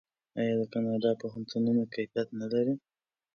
[0.39, 2.75] آیا د کاناډا پوهنتونونه کیفیت نلري؟